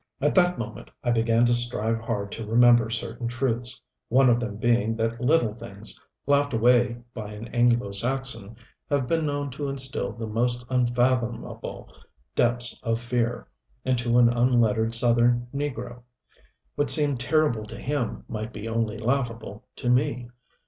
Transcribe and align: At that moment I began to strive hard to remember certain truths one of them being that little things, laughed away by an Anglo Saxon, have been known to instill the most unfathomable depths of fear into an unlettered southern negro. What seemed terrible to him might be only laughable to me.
At 0.19 0.33
that 0.33 0.57
moment 0.57 0.89
I 1.03 1.11
began 1.11 1.45
to 1.45 1.53
strive 1.53 1.99
hard 1.99 2.31
to 2.31 2.43
remember 2.43 2.89
certain 2.89 3.27
truths 3.27 3.79
one 4.09 4.31
of 4.31 4.39
them 4.39 4.55
being 4.57 4.95
that 4.95 5.21
little 5.21 5.53
things, 5.53 6.01
laughed 6.25 6.53
away 6.53 7.03
by 7.13 7.33
an 7.33 7.49
Anglo 7.49 7.91
Saxon, 7.91 8.55
have 8.89 9.05
been 9.07 9.27
known 9.27 9.51
to 9.51 9.69
instill 9.69 10.11
the 10.11 10.25
most 10.25 10.65
unfathomable 10.71 11.93
depths 12.33 12.79
of 12.81 12.99
fear 12.99 13.47
into 13.85 14.17
an 14.17 14.27
unlettered 14.29 14.95
southern 14.95 15.47
negro. 15.53 16.01
What 16.73 16.89
seemed 16.89 17.19
terrible 17.19 17.65
to 17.67 17.77
him 17.79 18.23
might 18.27 18.51
be 18.51 18.67
only 18.67 18.97
laughable 18.97 19.65
to 19.75 19.87
me. 19.87 20.29